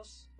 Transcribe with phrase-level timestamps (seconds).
[0.00, 0.30] bienvenidos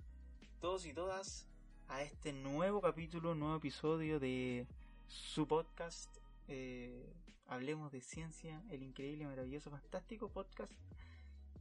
[0.58, 1.46] todos y todas
[1.88, 4.66] a este nuevo capítulo, nuevo episodio de
[5.06, 6.16] su podcast.
[6.48, 7.12] eh,
[7.46, 10.72] Hablemos de ciencia, el increíble, maravilloso, fantástico podcast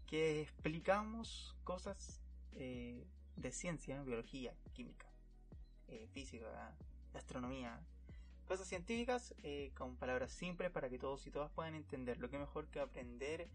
[0.08, 2.22] que explicamos cosas
[2.54, 3.04] eh,
[3.36, 5.08] de ciencia, biología, química,
[5.90, 6.74] eh, física,
[7.14, 7.82] astronomía,
[8.48, 12.18] cosas científicas eh, con palabras simples para que todos y todas puedan entender.
[12.20, 13.50] Lo que mejor que aprender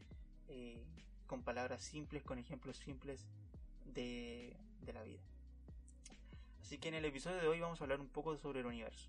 [0.48, 0.84] eh,
[1.26, 3.24] con palabras simples, con ejemplos simples
[3.84, 4.56] de,
[4.92, 5.22] la vida.
[6.60, 9.08] Así que en el episodio de hoy vamos a hablar un poco sobre el universo.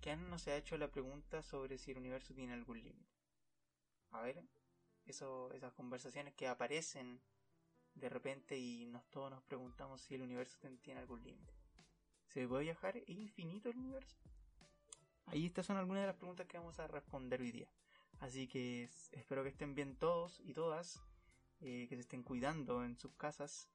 [0.00, 3.12] ¿Quién no se ha hecho la pregunta sobre si el universo tiene algún límite?
[4.10, 4.42] A ver,
[5.06, 7.20] esas conversaciones que aparecen
[7.94, 11.52] de repente y nos, todos nos preguntamos si el universo tiene algún límite.
[12.28, 12.96] ¿Se puede viajar?
[12.96, 14.16] ¿Es infinito el universo?
[15.26, 17.68] Ahí estas son algunas de las preguntas que vamos a responder hoy día.
[18.20, 21.00] Así que es- espero que estén bien todos y todas,
[21.62, 23.68] eh, que se estén cuidando en sus casas.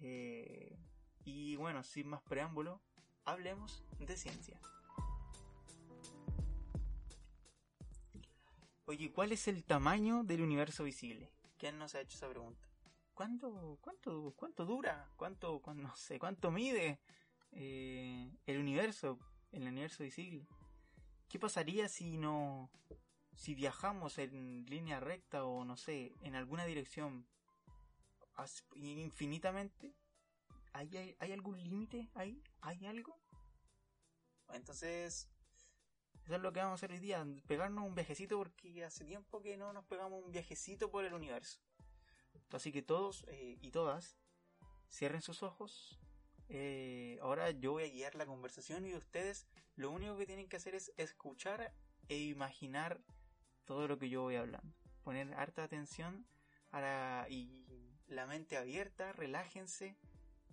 [0.00, 0.76] eh,
[1.24, 2.80] y bueno, sin más preámbulo,
[3.24, 4.58] hablemos de ciencia.
[8.86, 11.30] Oye, ¿cuál es el tamaño del universo visible?
[11.58, 12.66] ¿Quién nos ha hecho esa pregunta?
[13.12, 15.10] ¿Cuánto, cuánto, cuánto dura?
[15.16, 16.98] ¿Cuánto, cuán- no sé, cuánto mide
[17.52, 19.18] eh, el universo,
[19.52, 20.46] el universo visible?
[21.28, 22.70] ¿Qué pasaría si no,
[23.38, 27.24] si viajamos en línea recta o no sé, en alguna dirección
[28.74, 29.94] infinitamente?
[30.72, 32.42] ¿Hay, hay, hay algún límite ahí?
[32.60, 33.16] ¿Hay algo?
[34.52, 35.28] Entonces,
[36.24, 39.40] eso es lo que vamos a hacer hoy día, pegarnos un viajecito porque hace tiempo
[39.40, 41.60] que no nos pegamos un viajecito por el universo.
[42.50, 44.18] Así que todos eh, y todas,
[44.90, 46.00] cierren sus ojos.
[46.48, 50.56] Eh, ahora yo voy a guiar la conversación y ustedes lo único que tienen que
[50.56, 51.72] hacer es escuchar
[52.08, 53.00] e imaginar
[53.68, 54.74] todo lo que yo voy hablando.
[55.04, 56.26] Poner harta atención
[56.72, 57.64] a la- y
[58.08, 59.94] la mente abierta, relájense,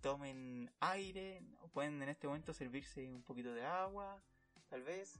[0.01, 1.41] tomen aire,
[1.73, 4.21] pueden en este momento servirse un poquito de agua,
[4.69, 5.19] tal vez,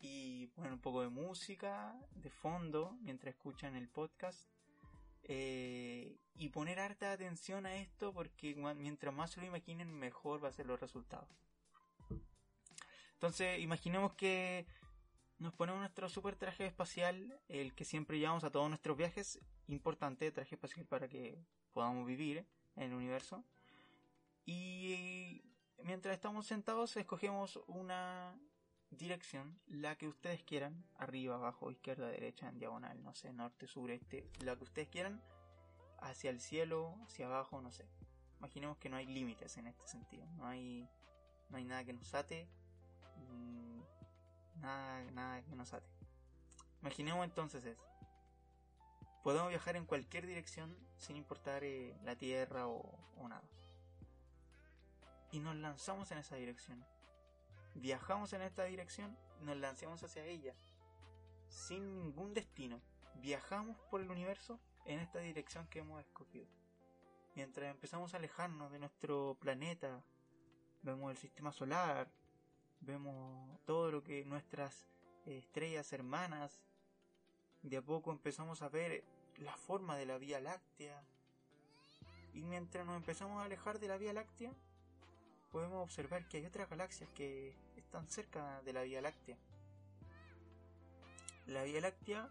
[0.00, 4.48] y poner un poco de música de fondo mientras escuchan el podcast.
[5.24, 10.48] Eh, y poner harta atención a esto porque mientras más se lo imaginen mejor va
[10.48, 11.28] a ser los resultados.
[13.14, 14.64] Entonces imaginemos que
[15.38, 20.30] nos ponemos nuestro super traje espacial, el que siempre llevamos a todos nuestros viajes, importante
[20.32, 21.38] traje espacial para que
[21.72, 23.44] podamos vivir en el universo.
[24.44, 25.42] Y
[25.84, 28.36] mientras estamos sentados escogemos una
[28.90, 33.90] dirección, la que ustedes quieran, arriba, abajo, izquierda, derecha, en diagonal, no sé, norte, sur,
[33.90, 35.22] este, la que ustedes quieran,
[36.00, 37.86] hacia el cielo, hacia abajo, no sé.
[38.38, 40.88] Imaginemos que no hay límites en este sentido, no hay,
[41.50, 42.48] no hay nada que nos ate,
[44.60, 45.88] nada, nada que nos ate.
[46.80, 47.84] Imaginemos entonces eso.
[49.22, 52.98] Podemos viajar en cualquier dirección sin importar eh, la tierra o,
[53.28, 53.48] nada.
[55.32, 56.84] Y nos lanzamos en esa dirección
[57.80, 60.54] viajamos en esta dirección, nos lanzamos hacia ella,
[61.48, 62.80] sin ningún destino.
[63.16, 66.46] Viajamos por el universo en esta dirección que hemos escogido.
[67.34, 70.02] Mientras empezamos a alejarnos de nuestro planeta,
[70.82, 72.10] vemos el sistema solar,
[72.80, 74.86] vemos todo lo que nuestras
[75.26, 76.62] eh, estrellas hermanas,
[77.62, 79.04] de a poco empezamos a ver
[79.38, 81.02] la forma de la Vía Láctea.
[82.34, 84.52] Y mientras nos empezamos a alejar de la Vía Láctea,
[85.50, 89.36] podemos observar que hay otras galaxias que están cerca de la Vía Láctea.
[91.46, 92.28] La Vía Láctea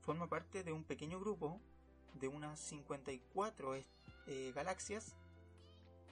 [0.00, 1.60] forma parte de un pequeño grupo
[2.14, 3.88] de unas 54 est-
[4.26, 5.16] eh, galaxias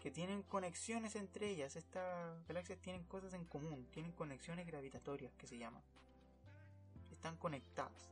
[0.03, 1.77] que tienen conexiones entre ellas.
[1.77, 5.81] Estas galaxias tienen cosas en común, tienen conexiones gravitatorias que se llaman.
[7.13, 8.11] Están conectadas.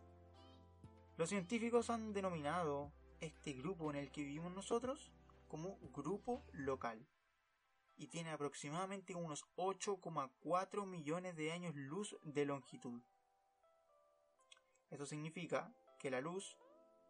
[1.17, 5.11] Los científicos han denominado este grupo en el que vivimos nosotros
[5.49, 7.05] como grupo local
[7.97, 13.03] y tiene aproximadamente unos 8,4 millones de años luz de longitud.
[14.91, 16.57] Esto significa que la luz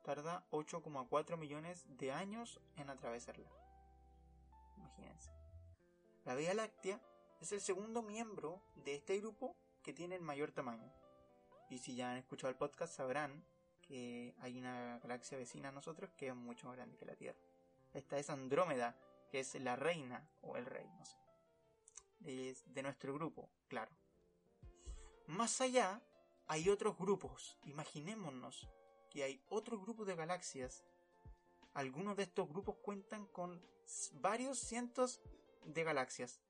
[0.05, 3.70] tarda 8,4 millones de años en atravesarla.
[4.97, 5.31] Imagínense.
[6.25, 7.01] La Vía Láctea
[7.41, 10.93] es el segundo miembro de este grupo que tiene el mayor tamaño.
[11.69, 13.45] Y si ya han escuchado el podcast sabrán
[13.81, 17.39] que hay una galaxia vecina a nosotros que es mucho más grande que la Tierra.
[17.93, 18.97] Esta es Andrómeda,
[19.31, 21.17] que es la reina o el rey, no sé.
[22.21, 23.91] De nuestro grupo, claro.
[25.27, 26.03] Más allá
[26.47, 27.59] hay otros grupos.
[27.65, 28.69] Imaginémonos
[29.11, 30.85] que hay otro grupo de galaxias.
[31.73, 33.65] Algunos de estos grupos cuentan con
[34.15, 35.21] varios cientos
[35.65, 36.41] de galaxias.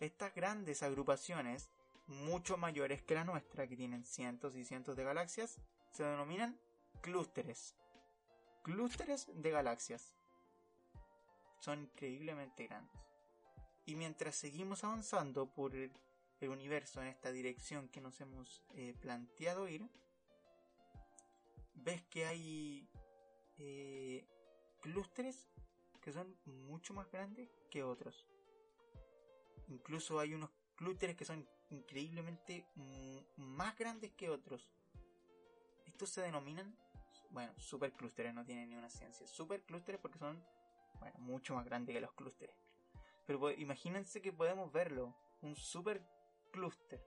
[0.00, 1.70] Estas grandes agrupaciones,
[2.06, 5.60] mucho mayores que la nuestra, que tienen cientos y cientos de galaxias,
[5.92, 6.58] se denominan
[7.00, 7.74] clústeres.
[8.62, 10.14] Clústeres de galaxias.
[11.60, 13.00] son increíblemente grandes.
[13.86, 15.92] Y mientras seguimos avanzando por el,
[16.40, 19.88] universo en esta dirección que nos hemos eh, planteado ir,
[21.74, 22.90] ves que hay
[23.58, 24.26] eh,
[24.80, 25.51] clústeres
[26.02, 28.26] que son mucho más grandes que otros.
[29.68, 32.66] Incluso hay unos clústeres que son increíblemente
[33.36, 34.68] más grandes que otros.
[35.86, 36.76] Estos se denominan,
[37.30, 39.26] bueno, superclústeres, no tienen ni una ciencia.
[39.26, 40.44] Superclústeres porque son,
[40.98, 42.56] bueno, mucho más grandes que los clústeres.
[43.26, 47.00] Pero imagínense que podemos verlo, un superclúster.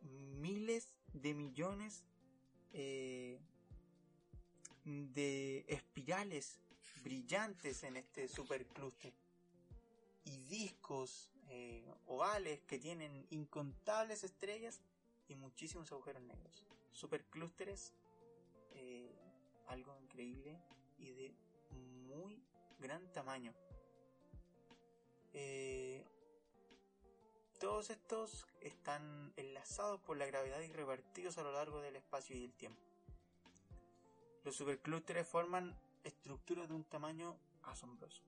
[0.00, 2.04] Miles de millones
[2.72, 3.40] eh,
[4.84, 6.60] de espirales
[7.02, 9.12] brillantes en este superclúster
[10.24, 14.80] y discos eh, ovales que tienen incontables estrellas
[15.28, 16.66] y muchísimos agujeros negros.
[16.92, 17.92] Superclústeres,
[18.72, 19.10] eh,
[19.68, 20.58] algo increíble
[20.98, 21.34] y de
[21.70, 22.42] muy
[22.78, 23.54] gran tamaño.
[25.32, 26.04] Eh,
[27.58, 32.40] todos estos están enlazados por la gravedad y repartidos a lo largo del espacio y
[32.40, 32.80] del tiempo.
[34.44, 35.76] Los superclústeres forman
[36.08, 38.22] estructuras de un tamaño asombroso.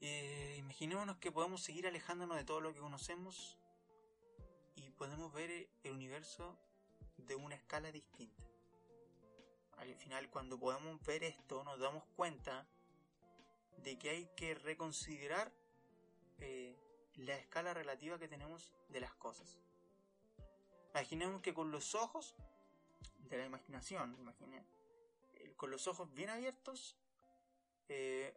[0.00, 3.58] Eh, imaginémonos que podemos seguir alejándonos de todo lo que conocemos
[4.76, 6.56] y podemos ver el universo
[7.16, 8.44] de una escala distinta.
[9.78, 12.66] Al final, cuando podemos ver esto, nos damos cuenta
[13.78, 15.52] de que hay que reconsiderar
[16.38, 16.76] eh,
[17.14, 19.58] la escala relativa que tenemos de las cosas.
[20.90, 22.34] Imaginemos que con los ojos
[23.28, 24.16] de la imaginación,
[25.34, 26.96] eh, con los ojos bien abiertos,
[27.88, 28.36] eh,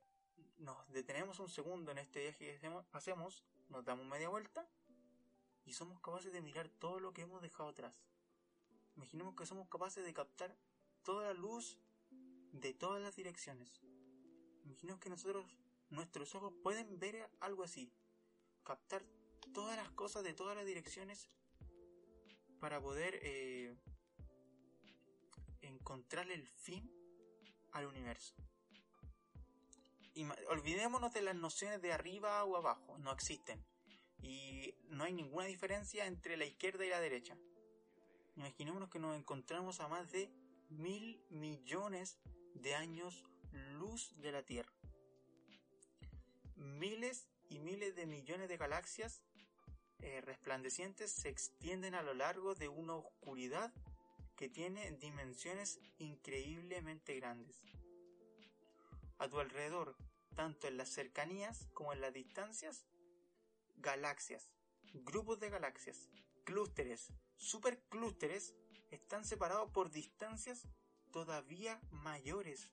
[0.57, 4.67] nos detenemos un segundo en este viaje que hacemos, nos damos media vuelta
[5.65, 7.93] y somos capaces de mirar todo lo que hemos dejado atrás.
[8.95, 10.55] Imaginemos que somos capaces de captar
[11.03, 11.77] toda la luz
[12.51, 13.81] de todas las direcciones.
[14.65, 15.45] Imaginemos que nosotros,
[15.89, 17.91] nuestros ojos pueden ver algo así,
[18.63, 19.03] captar
[19.53, 21.29] todas las cosas de todas las direcciones
[22.59, 23.75] para poder eh,
[25.69, 26.91] encontrar el fin
[27.71, 28.35] al universo
[30.49, 33.63] olvidémonos de las nociones de arriba o abajo, no existen.
[34.21, 37.37] Y no hay ninguna diferencia entre la izquierda y la derecha.
[38.35, 40.29] Imaginémonos que nos encontramos a más de
[40.69, 42.17] mil millones
[42.53, 44.71] de años luz de la Tierra.
[46.55, 49.21] Miles y miles de millones de galaxias
[49.99, 53.73] eh, resplandecientes se extienden a lo largo de una oscuridad
[54.39, 57.61] que tiene dimensiones increíblemente grandes.
[59.17, 59.97] A tu alrededor
[60.33, 62.85] tanto en las cercanías como en las distancias,
[63.75, 64.49] galaxias,
[64.93, 66.07] grupos de galaxias,
[66.45, 68.55] clústeres, superclústeres
[68.91, 70.69] están separados por distancias
[71.11, 72.69] todavía mayores,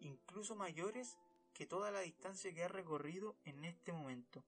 [0.00, 1.16] incluso mayores
[1.54, 4.42] que toda la distancia que ha recorrido en este momento.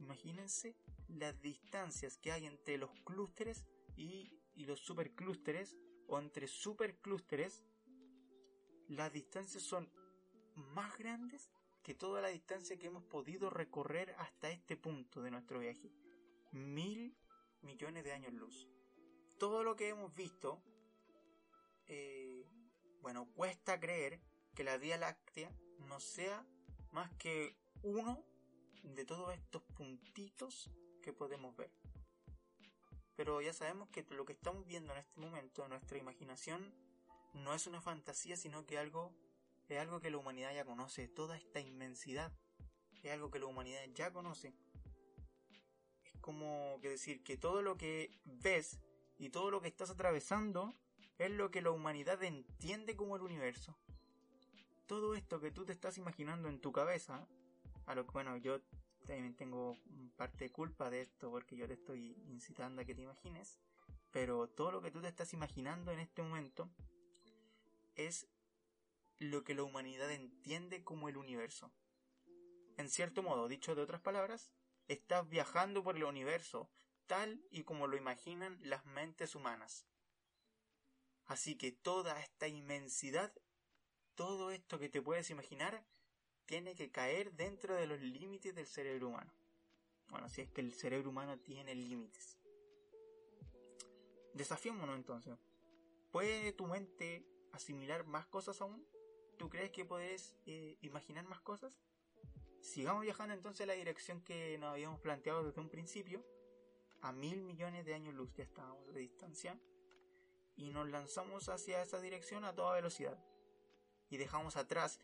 [0.00, 0.74] Imagínense
[1.06, 3.64] las distancias que hay entre los clústeres
[3.96, 5.74] y, y los superclústeres
[6.06, 7.64] o entre superclústeres.
[8.88, 9.90] Las distancias son
[10.54, 11.50] más grandes
[11.82, 15.90] que toda la distancia que hemos podido recorrer hasta este punto de nuestro viaje.
[16.52, 17.16] Mil
[17.62, 18.68] millones de años luz.
[19.38, 20.62] Todo lo que hemos visto,
[21.86, 22.46] eh,
[23.00, 24.20] bueno, cuesta creer
[24.54, 26.46] que la Vía Láctea no sea
[26.90, 28.22] más que uno
[28.82, 30.70] de todos estos puntitos
[31.02, 31.72] que podemos ver.
[33.20, 36.72] Pero ya sabemos que lo que estamos viendo en este momento, nuestra imaginación,
[37.34, 39.12] no es una fantasía, sino que algo
[39.68, 42.32] es algo que la humanidad ya conoce, toda esta inmensidad
[43.02, 44.54] es algo que la humanidad ya conoce.
[46.02, 48.80] Es como que decir que todo lo que ves
[49.18, 50.72] y todo lo que estás atravesando
[51.18, 53.76] es lo que la humanidad entiende como el universo.
[54.86, 57.28] Todo esto que tú te estás imaginando en tu cabeza,
[57.84, 58.60] a lo que bueno, yo
[59.10, 59.76] también tengo
[60.16, 63.58] parte de culpa de esto porque yo te estoy incitando a que te imagines,
[64.12, 66.70] pero todo lo que tú te estás imaginando en este momento
[67.96, 68.28] es
[69.18, 71.72] lo que la humanidad entiende como el universo.
[72.76, 74.52] En cierto modo, dicho de otras palabras,
[74.86, 76.70] estás viajando por el universo
[77.08, 79.86] tal y como lo imaginan las mentes humanas.
[81.26, 83.32] Así que toda esta inmensidad,
[84.14, 85.84] todo esto que te puedes imaginar,
[86.50, 89.32] tiene que caer dentro de los límites del cerebro humano.
[90.08, 92.36] Bueno, si es que el cerebro humano tiene límites.
[94.34, 95.38] Desafiémonos entonces.
[96.10, 98.84] ¿Puede tu mente asimilar más cosas aún?
[99.38, 101.78] ¿Tú crees que puedes eh, imaginar más cosas?
[102.60, 106.26] Sigamos viajando entonces a la dirección que nos habíamos planteado desde un principio.
[107.00, 109.56] A mil millones de años luz ya estábamos de distancia.
[110.56, 113.24] Y nos lanzamos hacia esa dirección a toda velocidad.
[114.12, 114.98] y dejamos atrás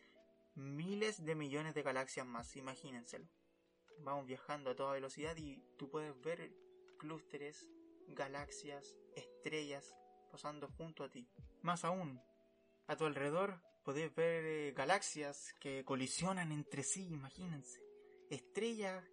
[0.57, 3.27] miles de millones de galaxias más, imagínenselo.
[3.99, 6.51] Vamos viajando a toda velocidad y tú puedes ver
[6.97, 7.69] clústeres,
[8.07, 9.95] galaxias, estrellas
[10.31, 11.27] pasando junto a ti.
[11.61, 12.19] Más aún,
[12.87, 17.79] a tu alrededor podés ver eh, galaxias que colisionan entre sí, imagínense.
[18.29, 19.03] Estrellas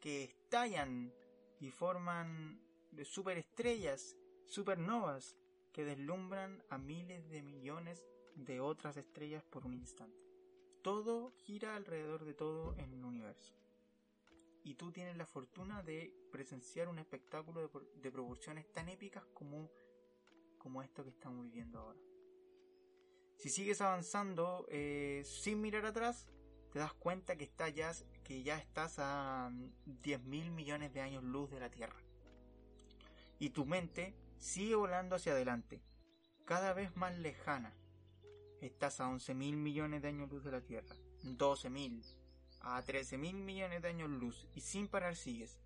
[0.00, 1.12] que estallan
[1.60, 2.60] y forman
[3.04, 5.36] superestrellas, supernovas,
[5.72, 8.02] que deslumbran a miles de millones
[8.34, 10.25] de otras estrellas por un instante.
[10.86, 13.52] Todo gira alrededor de todo en el universo.
[14.62, 17.68] Y tú tienes la fortuna de presenciar un espectáculo
[18.00, 19.68] de, proporciones tan épicas como,
[20.58, 21.98] como esto que estamos viviendo ahora.
[23.34, 26.28] Si sigues avanzando eh, sin mirar atrás,
[26.70, 27.90] te das cuenta que, ya,
[28.22, 29.50] que ya estás a
[29.86, 32.00] 10 mil millones de años luz de la Tierra.
[33.40, 35.82] Y tu mente sigue volando hacia adelante,
[36.44, 37.74] cada vez más lejana.
[38.60, 42.02] Estás a 11 mil millones de años luz de la Tierra, 12 mil,
[42.60, 45.58] a 13 mil millones de años luz, y sin parar sigues.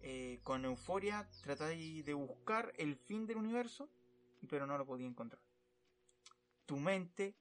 [0.00, 3.88] Eh, con euforia tratáis de buscar el fin del universo,
[4.48, 5.42] pero no lo podía encontrar.
[6.66, 7.34] Tu mente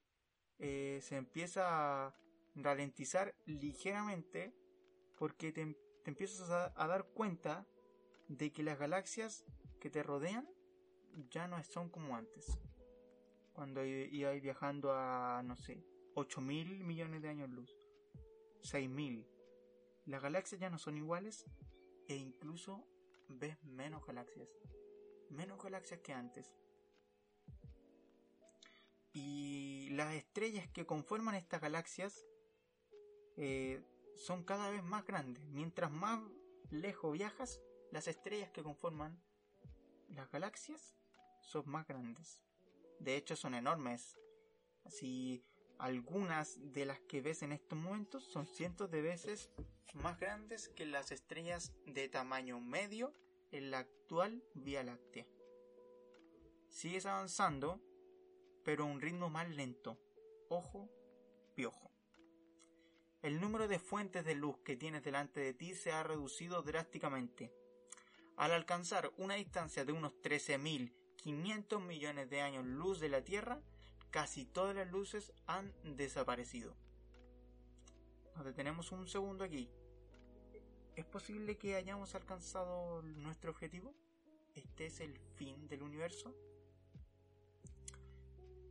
[0.60, 2.16] eh, se empieza a
[2.56, 4.54] ralentizar ligeramente
[5.18, 7.66] porque te, empiezas a, dar cuenta
[8.28, 9.46] de que las galaxias
[9.80, 10.48] que te rodean
[11.30, 12.58] ya no son como antes.
[13.54, 17.72] Cuando ibas viajando a, no sé, 8 mil millones de años luz,
[18.64, 19.28] 6 mil.
[20.06, 21.46] Las galaxias ya no son iguales
[22.08, 22.86] e incluso
[23.30, 24.50] ves menos galaxias.
[25.30, 26.54] Menos galaxias que antes.
[29.14, 32.26] Y las estrellas que conforman estas galaxias
[33.38, 33.84] eh,
[34.16, 35.44] son cada vez más grandes.
[35.46, 36.22] Mientras más
[36.72, 39.22] lejos viajas, las estrellas que conforman
[40.10, 40.96] las galaxias
[41.42, 42.42] son más grandes.
[43.04, 44.18] De hecho, son enormes.
[44.86, 45.44] Así,
[45.78, 49.50] algunas de las que ves en estos momentos son cientos de veces
[49.94, 53.14] más grandes que las estrellas de tamaño medio
[53.52, 55.26] en la actual Vía Láctea.
[56.70, 57.80] Sigues avanzando,
[58.64, 60.00] pero a un ritmo más lento.
[60.50, 60.90] Ojo,
[61.56, 61.94] piojo
[63.24, 67.54] el número de fuentes de luz que tienes delante de ti se ha reducido drásticamente.
[68.36, 70.12] Al alcanzar una distancia de unos
[71.24, 73.60] 13.500 millones de años luz de la Tierra,
[74.12, 76.76] casi todas las luces han desaparecido.
[78.36, 79.70] Nos detenemos un segundo aquí.
[80.96, 83.94] ¿Es posible que hayamos alcanzado nuestro objetivo?
[84.54, 86.36] ¿Este es el fin del universo?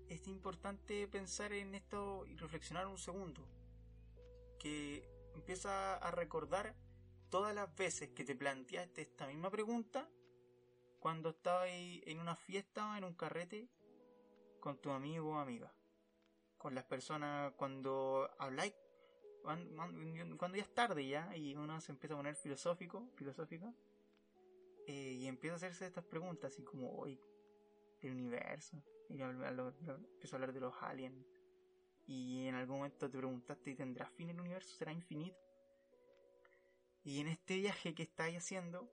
[0.08, 3.44] Es importante pensar en esto y reflexionar un segundo
[4.58, 6.74] que empieza a recordar
[7.30, 10.08] todas las veces que te planteaste esta misma pregunta
[11.02, 13.68] cuando estabas en una fiesta en un carrete
[14.60, 15.74] con tu amigo o amiga.
[16.56, 18.72] Con las personas cuando habláis,
[19.42, 23.74] cuando ya es tarde ya y uno se empieza a poner filosófico, filosófica,
[24.86, 27.20] eh, y empieza a hacerse estas preguntas así como, hoy,
[28.00, 31.26] el universo, y empiezo a hablar de los aliens,
[32.06, 34.76] y en algún momento te preguntaste, ¿tendrá fin el universo?
[34.76, 35.36] ¿Será infinito?
[37.02, 38.88] Y en este viaje que estáis haciendo,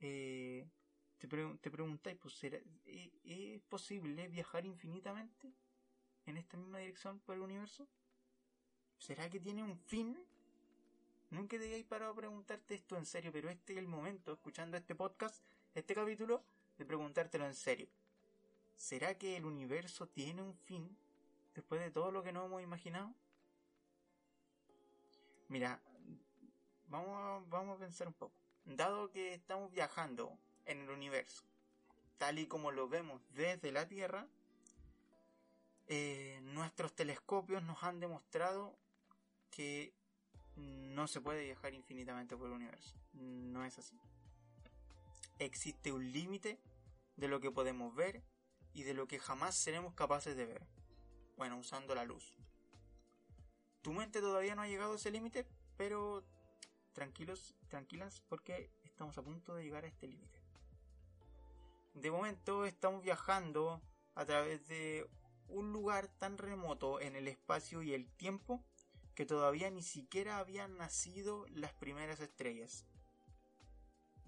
[0.00, 0.70] eh,
[1.26, 2.62] te, te preguntáis, pues, ¿es,
[3.24, 5.52] ¿es posible viajar infinitamente
[6.26, 7.86] en esta misma dirección por el universo?
[8.98, 10.16] ¿Será que tiene un fin?
[11.30, 14.76] Nunca te habéis parado a preguntarte esto en serio, pero este es el momento, escuchando
[14.76, 16.42] este podcast, este capítulo,
[16.76, 17.88] de preguntártelo en serio.
[18.76, 20.96] ¿Será que el universo tiene un fin?
[21.54, 23.12] después de todo lo que nos hemos imaginado?
[25.48, 25.80] Mira,
[26.88, 28.34] vamos a, vamos a pensar un poco.
[28.64, 30.38] Dado que estamos viajando
[30.70, 31.42] en el universo,
[32.18, 34.26] tal y como lo vemos desde la Tierra,
[35.88, 38.76] eh, nuestros telescopios nos han demostrado
[39.50, 39.92] que
[40.56, 42.94] no se puede viajar infinitamente por el universo.
[43.14, 43.98] No es así.
[45.40, 46.60] Existe un límite
[47.16, 48.22] de lo que podemos ver
[48.72, 50.66] y de lo que jamás seremos capaces de ver.
[51.36, 52.36] Bueno, usando la luz.
[53.82, 55.46] Tu mente todavía no ha llegado a ese límite,
[55.76, 56.22] pero
[56.92, 60.39] tranquilos, tranquilas, porque estamos a punto de llegar a este límite.
[61.94, 63.82] De momento estamos viajando
[64.14, 65.08] a través de
[65.48, 68.64] un lugar tan remoto en el espacio y el tiempo
[69.14, 72.86] que todavía ni siquiera habían nacido las primeras estrellas.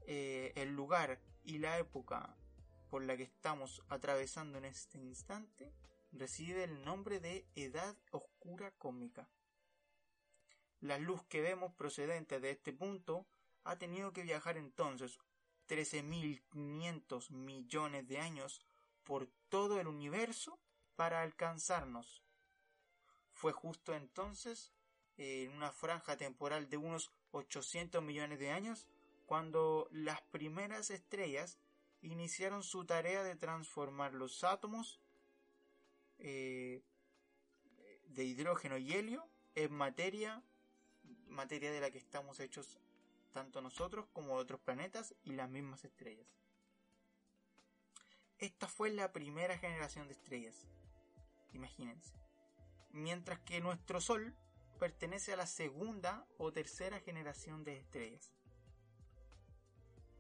[0.07, 2.37] Eh, el lugar y la época
[2.90, 5.73] por la que estamos atravesando en este instante
[6.11, 9.28] recibe el nombre de edad oscura cósmica.
[10.81, 13.26] La luz que vemos procedente de este punto
[13.64, 15.19] ha tenido que viajar entonces
[15.73, 18.61] 13.500 millones de años
[19.05, 20.59] por todo el universo
[20.97, 22.23] para alcanzarnos.
[23.33, 24.71] Fue justo entonces,
[25.17, 28.87] en una franja temporal de unos 800 millones de años,
[29.25, 31.57] cuando las primeras estrellas
[32.02, 35.00] iniciaron su tarea de transformar los átomos
[36.19, 36.83] eh,
[38.09, 40.43] de hidrógeno y helio en materia,
[41.29, 42.79] materia de la que estamos hechos
[43.33, 46.29] tanto nosotros como otros planetas y las mismas estrellas.
[48.39, 50.67] Esta fue la primera generación de estrellas,
[51.53, 52.15] imagínense.
[52.91, 54.35] Mientras que nuestro Sol
[54.79, 58.33] pertenece a la segunda o tercera generación de estrellas.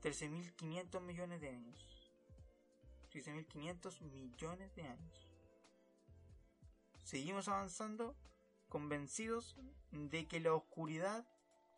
[0.02, 2.12] 13.500 millones de años.
[3.12, 5.28] 13.500 millones de años.
[7.04, 8.16] Seguimos avanzando
[8.68, 9.56] convencidos
[9.90, 11.26] de que la oscuridad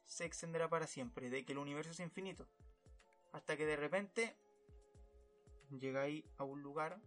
[0.07, 2.47] se extenderá para siempre, de que el universo es infinito.
[3.33, 4.37] Hasta que de repente
[5.71, 7.01] llegáis a un lugar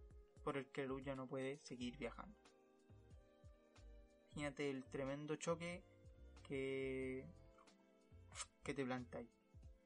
[0.44, 2.36] por el que luz ya no puede seguir viajando.
[4.32, 5.82] Imagínate el tremendo choque
[6.46, 7.24] que,
[8.62, 9.28] que te plantáis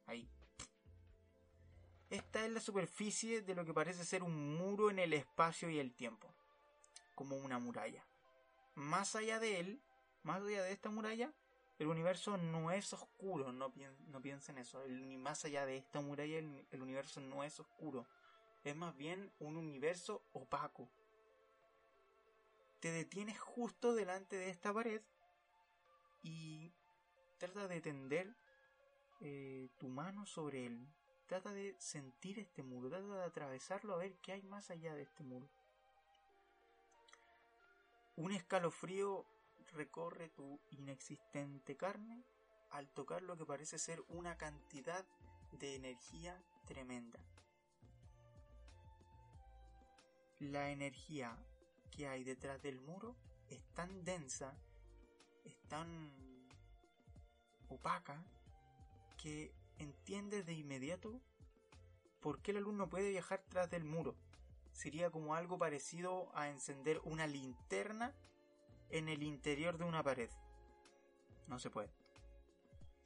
[0.07, 0.28] ahí.
[2.11, 5.78] Esta es la superficie de lo que parece ser un muro en el espacio y
[5.78, 6.28] el tiempo,
[7.14, 8.04] como una muralla.
[8.75, 9.83] Más allá de él,
[10.23, 11.33] más allá de esta muralla,
[11.79, 13.73] el universo no es oscuro, no,
[14.23, 14.83] piensen eso.
[14.85, 18.07] El, más allá de esta muralla, el, universo no es oscuro.
[18.64, 20.88] Es más bien un universo opaco.
[22.81, 25.02] Te detienes justo delante de esta pared
[26.23, 26.73] y
[27.38, 28.35] trata de tender
[29.21, 30.87] eh, tu mano sobre él.
[31.26, 35.02] Trata de sentir este muro, trata de atravesarlo a ver qué hay más allá de
[35.02, 35.49] este muro.
[38.17, 39.25] Un escalofrío
[39.73, 42.25] recorre tu inexistente carne
[42.71, 45.05] al tocar lo que parece ser una cantidad
[45.52, 47.21] de energía tremenda.
[50.38, 51.37] La energía
[51.91, 53.15] que hay detrás del muro
[53.49, 54.56] es tan densa,
[55.45, 56.13] es tan
[57.69, 58.25] opaca,
[59.19, 61.21] que entiendes de inmediato
[62.21, 64.17] por qué la luz no puede viajar tras del muro.
[64.73, 68.15] Sería como algo parecido a encender una linterna
[68.93, 70.31] en el interior de una pared.
[71.49, 71.91] No se puede.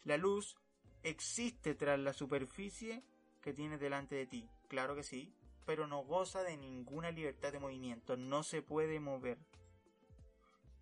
[0.04, 0.56] La luz
[1.02, 3.02] existe tras la superficie
[3.40, 4.48] que tienes delante de ti.
[4.68, 8.18] Claro que sí, pero no goza de ninguna libertad de movimiento.
[8.18, 9.38] No se puede mover.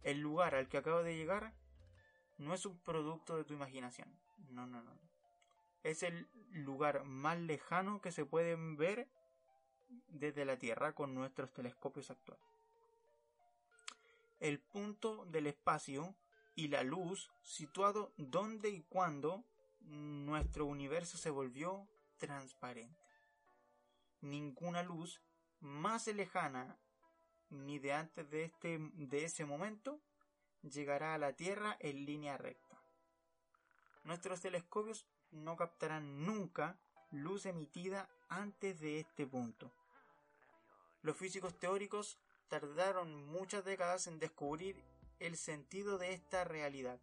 [0.02, 1.54] El lugar al que acabo de llegar
[2.36, 4.12] no es un producto de tu imaginación.
[4.50, 5.04] No, no, no
[5.84, 9.06] es el lugar más lejano que se pueden ver
[10.08, 12.44] desde la Tierra con nuestros telescopios actuales.
[14.40, 16.14] El punto del espacio
[16.54, 19.44] y la luz situado donde y cuando
[19.80, 23.00] nuestro universo se volvió transparente.
[24.20, 25.20] Ninguna luz
[25.60, 26.78] más lejana
[27.50, 30.00] ni de antes de, este, de ese momento
[30.62, 32.80] llegará a la Tierra en línea recta.
[34.04, 36.78] Nuestros telescopios no captarán nunca
[37.10, 39.72] luz emitida antes de este punto.
[41.02, 44.82] Los físicos teóricos tardaron muchas décadas en descubrir
[45.20, 47.00] el sentido de esta realidad.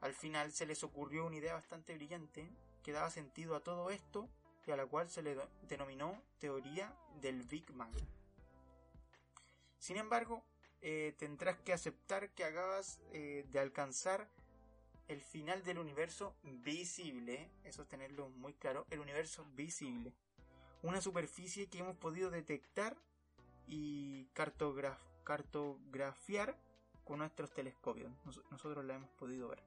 [0.00, 2.50] Al final se les ocurrió una idea bastante brillante
[2.82, 4.28] que daba sentido a todo esto
[4.66, 5.36] y a la cual se le
[5.68, 7.94] denominó teoría del Big Bang.
[9.78, 10.42] Sin embargo,
[10.82, 14.28] eh, tendrás que aceptar que acabas eh, de alcanzar
[15.08, 20.12] el final del universo visible, eso es tenerlo muy claro, el universo visible.
[20.82, 22.96] Una superficie que hemos podido detectar
[23.66, 24.26] y
[25.24, 26.56] cartografiar
[27.04, 28.12] con nuestros telescopios.
[28.50, 29.62] nosotros la hemos podido ver.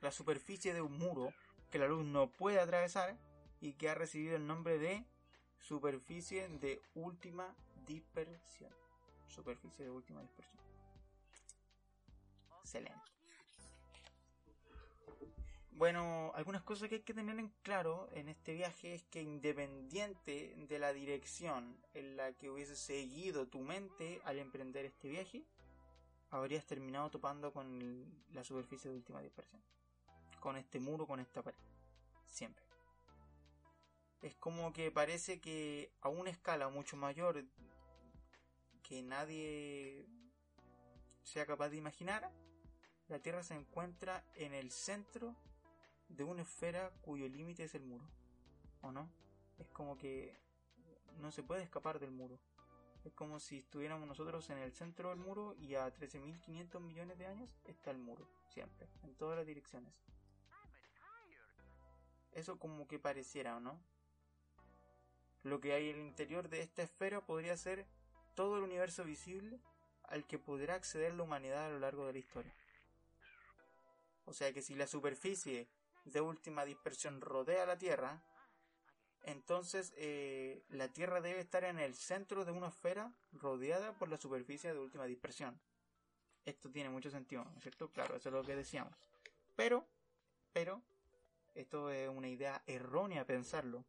[0.00, 1.32] La superficie de un muro
[1.70, 3.16] que la luz no puede atravesar
[3.60, 5.04] y que ha recibido el nombre de
[5.60, 7.54] superficie de última
[7.86, 8.72] dispersión.
[9.28, 10.62] Superficie de última dispersión.
[12.60, 13.15] Excelente.
[15.76, 20.54] Bueno, algunas cosas que hay que tener en claro en este viaje es que independiente
[20.56, 25.44] de la dirección en la que hubiese seguido tu mente al emprender este viaje,
[26.30, 29.60] habrías terminado topando con la superficie de última dispersión.
[30.40, 31.58] Con este muro, con esta pared.
[32.26, 32.64] Siempre.
[34.22, 37.44] Es como que parece que a una escala mucho mayor
[38.82, 40.06] que nadie
[41.22, 42.32] sea capaz de imaginar,
[43.08, 45.36] la Tierra se encuentra en el centro
[46.08, 48.04] de una esfera cuyo límite es el muro.
[48.82, 49.08] ¿O no?
[49.58, 50.36] Es como que
[51.18, 52.38] no se puede escapar del muro.
[53.04, 57.26] Es como si estuviéramos nosotros en el centro del muro y a 13.500 millones de
[57.26, 59.94] años está el muro, siempre, en todas las direcciones.
[62.32, 63.80] Eso como que pareciera, ¿o no?
[65.44, 67.86] Lo que hay en el interior de esta esfera podría ser
[68.34, 69.60] todo el universo visible
[70.02, 72.54] al que podrá acceder la humanidad a lo largo de la historia.
[74.24, 75.68] O sea que si la superficie
[76.06, 78.22] de última dispersión rodea la Tierra,
[79.22, 84.16] entonces eh, la Tierra debe estar en el centro de una esfera rodeada por la
[84.16, 85.60] superficie de última dispersión.
[86.44, 87.90] Esto tiene mucho sentido, ¿no es cierto?
[87.90, 88.94] Claro, eso es lo que decíamos.
[89.56, 89.84] Pero,
[90.52, 90.80] pero,
[91.54, 93.84] esto es una idea errónea pensarlo,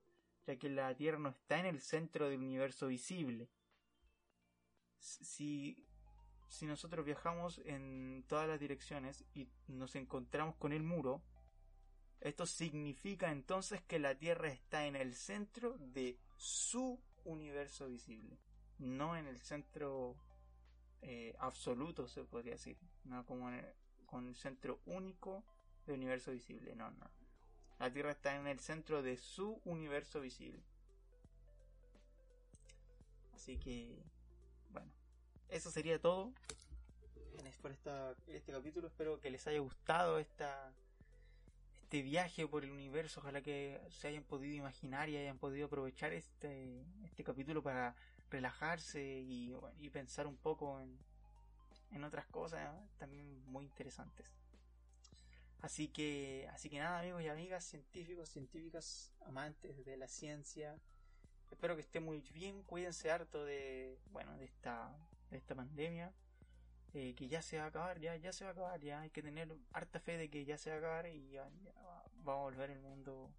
[0.47, 3.47] ya que la Tierra no está en el centro del universo visible.
[4.99, 5.85] Si,
[6.49, 11.21] si nosotros viajamos en todas las direcciones y nos encontramos con el muro,
[12.21, 18.37] esto significa entonces que la Tierra está en el centro de su universo visible,
[18.79, 20.15] no en el centro
[21.01, 23.49] eh, absoluto, se podría decir, no como
[24.05, 25.43] con el centro único
[25.85, 27.09] del universo visible, no, no.
[27.79, 30.63] La Tierra está en el centro de su universo visible.
[33.35, 34.01] Así que,
[34.71, 34.91] bueno,
[35.49, 36.33] eso sería todo
[37.61, 37.71] por
[38.27, 38.87] este capítulo.
[38.87, 40.71] Espero que les haya gustado esta,
[41.87, 43.21] este viaje por el universo.
[43.21, 47.95] Ojalá que se hayan podido imaginar y hayan podido aprovechar este, este capítulo para
[48.29, 49.55] relajarse y,
[49.93, 50.99] pensar un poco en,
[51.91, 54.35] en otras cosas también muy interesantes.
[55.61, 60.77] Así que, así que nada, amigos y amigas, científicos, científicas, amantes de la ciencia.
[61.49, 64.93] Espero que estén muy bien, cuídense harto de, bueno, de esta,
[65.31, 66.11] de esta pandemia.
[66.99, 69.11] Eh, que ya se va a acabar, ya, ya se va a acabar, ya hay
[69.11, 71.47] que tener harta fe de que ya se va a acabar y ya,
[72.27, 73.31] va, a volver el mundo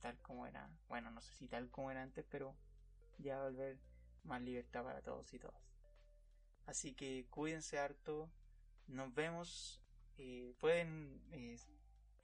[0.00, 0.68] tal como era.
[0.88, 2.56] Bueno, no sé si tal como era antes, pero
[3.18, 3.78] ya va a volver
[4.24, 5.62] más libertad para todos y todas.
[6.66, 8.28] Así que cuídense harto.
[8.88, 9.80] Nos vemos
[10.16, 11.56] eh, pueden eh,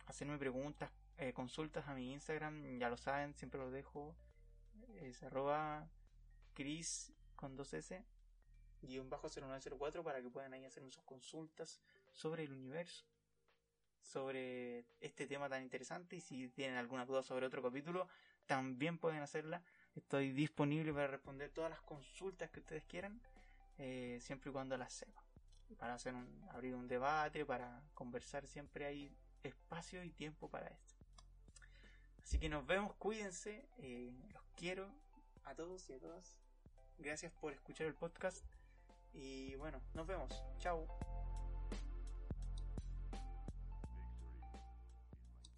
[0.07, 4.17] hacerme preguntas, eh, consultas a mi Instagram, ya lo saben, siempre lo dejo.
[5.03, 5.89] Es arroba
[6.53, 8.14] Chris con 2S guion bajo
[8.87, 11.81] 0904 para que puedan ahí hacerme sus consultas
[12.13, 13.05] sobre el universo,
[14.01, 18.09] sobre este tema tan interesante y si tienen alguna duda sobre otro capítulo,
[18.47, 19.63] también pueden hacerla.
[19.95, 23.21] Estoy disponible para responder todas las consultas que ustedes quieran,
[24.21, 25.25] siempre y cuando las sepan
[25.79, 30.95] para hacer un, abrir un debate, para conversar, siempre hay espacio y tiempo para esto.
[32.23, 34.89] Así que nos vemos, cuídense, eh, los quiero
[35.45, 36.39] a todos y a todas.
[36.99, 38.45] Gracias por escuchar el podcast
[39.15, 40.45] y bueno, nos vemos.
[40.59, 40.87] Chao.